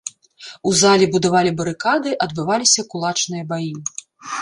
[0.69, 3.73] У залі будавалі барыкады, адбываліся кулачныя баі.